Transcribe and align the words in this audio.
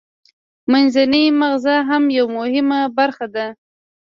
منځنی 0.71 1.23
مغزه 1.39 1.75
هم 1.89 2.03
یوه 2.17 2.31
مهمه 2.37 2.79
برخه 2.97 3.25
ده 3.35 3.45